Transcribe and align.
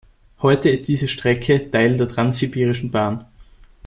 Heute 0.41 0.69
ist 0.71 0.87
diese 0.87 1.07
Strecke 1.07 1.69
Teil 1.69 1.95
der 1.95 2.07
Transsibirischen 2.07 2.89
Bahn. 2.89 3.27